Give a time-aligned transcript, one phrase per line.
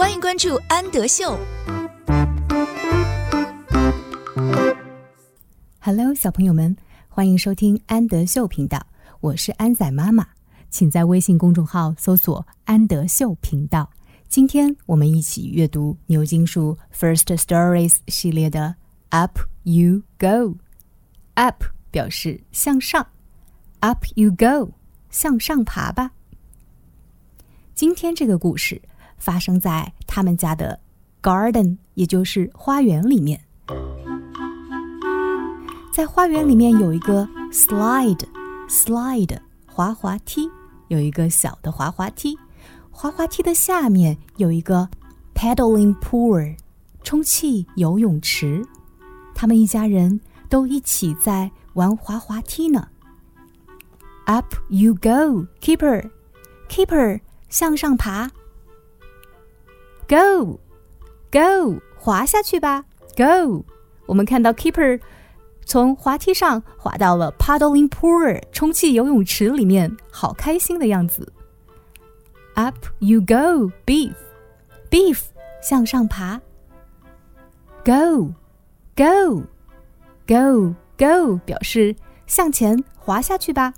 [0.00, 1.38] 欢迎关注安德秀。
[5.78, 6.74] Hello，小朋友们，
[7.06, 8.86] 欢迎收听安德秀频道，
[9.20, 10.26] 我是安仔妈妈，
[10.70, 13.90] 请在微信公众号搜索“安德秀频道”。
[14.26, 18.76] 今天我们一起阅读牛津树 First Stories 系列的
[19.10, 20.56] Up You Go。
[21.34, 23.06] Up 表示向上
[23.80, 24.72] ，Up You Go，
[25.10, 26.12] 向上爬吧。
[27.74, 28.80] 今天这个故事
[29.20, 30.76] 发生在他们家的
[31.22, 33.40] garden，也就是花园里面。
[35.92, 40.50] 在花园里面有一个 slide，slide 滑滑梯，
[40.88, 42.36] 有一个小的滑滑梯。
[42.90, 44.88] 滑滑梯的下面有一个
[45.34, 46.56] paddling pool，
[47.02, 48.66] 充气游泳池。
[49.34, 52.88] 他们一家人都一起在玩滑滑梯呢。
[54.26, 56.10] Up you go, keeper,
[56.68, 58.30] keeper，向上爬。
[60.10, 60.58] Go,
[61.30, 62.84] go，滑下去吧。
[63.16, 63.64] Go，
[64.06, 65.00] 我们看到 Kipper
[65.64, 71.32] 从滑梯上滑到了 paddling pool 充气游泳池里面，好开心的样子。
[72.54, 74.16] Up you go, Biff,
[74.90, 75.26] Biff，
[75.62, 76.40] 向上爬。
[77.84, 78.34] Go,
[78.96, 79.44] go,
[80.26, 81.94] go, go，表示
[82.26, 83.72] 向前滑下去吧。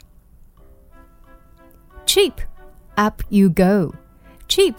[2.07, 2.33] Chip,
[2.95, 3.95] up you go,
[4.49, 4.77] Chip，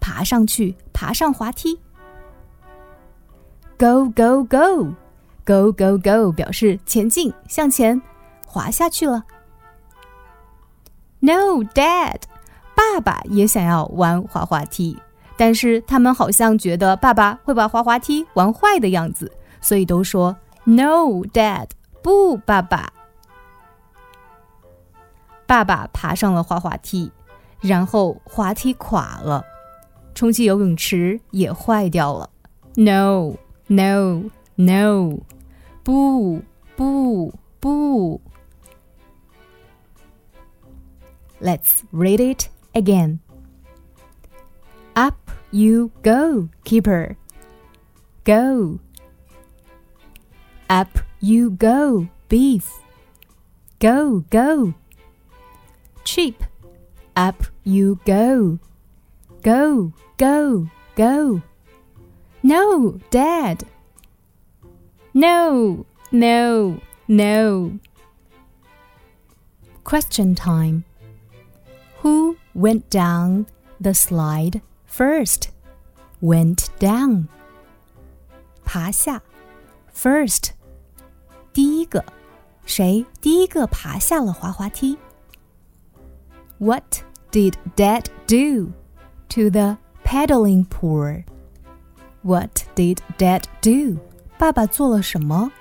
[0.00, 0.74] 爬上去。
[1.04, 1.78] 爬上滑梯。
[3.78, 4.94] Go, go, go.
[5.44, 8.00] Go go go 表示前进，向前，
[8.46, 9.22] 滑下去了。
[11.20, 12.22] No, Dad，
[12.74, 14.98] 爸爸也想要玩滑滑梯，
[15.36, 21.68] 但是他们好像觉得爸爸会把滑滑梯玩坏的样子，所以都说 No, Dad，
[22.02, 22.90] 不，爸爸。
[25.46, 27.12] 爸爸爬上了滑滑梯，
[27.60, 29.44] 然后滑梯垮了，
[30.14, 32.30] 充气游泳池也坏掉了。
[32.76, 35.18] No, no, no，
[35.82, 36.42] 不
[36.76, 38.20] 不不。
[41.40, 43.18] Let's read it again.
[44.94, 47.16] Up you go, Kipper.
[48.24, 48.78] Go.
[50.68, 52.70] Up you go, Biff.
[53.78, 54.72] Go, go.
[56.04, 56.36] Chip.
[57.14, 58.58] Up you go,
[59.43, 61.41] Go, go, go.
[62.41, 63.65] No, Dad.
[65.13, 67.79] No, no, no.
[69.83, 70.83] Question time.
[72.01, 73.47] Who went down
[73.79, 75.49] the slide first?
[76.21, 77.27] Went down.
[78.63, 79.21] 爬下，
[79.93, 80.51] first，
[81.51, 82.05] 第一个，
[82.65, 84.97] 谁第一个爬下了滑滑梯？
[86.59, 88.73] What did Dad do
[89.28, 91.24] to the paddling pool.
[92.22, 93.98] What did Dad do?
[94.38, 95.52] 爸爸做了什么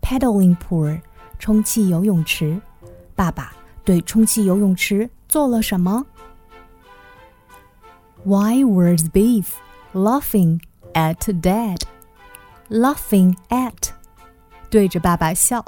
[0.00, 1.00] ？Paddling pool，
[1.38, 2.60] 充气游泳池。
[3.14, 3.52] 爸爸
[3.84, 6.06] 对充气游泳池做了什么
[8.24, 9.46] ？Why was Biff
[9.92, 10.60] laughing
[10.92, 11.82] at Dad?
[12.68, 13.90] Laughing at，
[14.68, 15.64] 对着爸爸笑。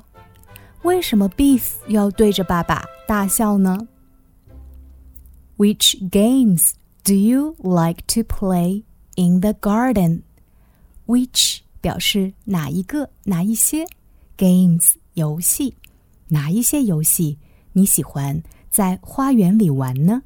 [0.82, 3.88] 为什么 Biff 要对着爸爸大笑呢
[5.56, 6.72] ？Which games
[7.04, 8.84] do you like to play
[9.16, 10.22] in the garden?
[11.06, 13.86] Which 表示哪一个、哪一些
[14.36, 15.76] games 游戏，
[16.28, 17.38] 哪一些游戏
[17.72, 20.22] 你喜欢在花园里玩呢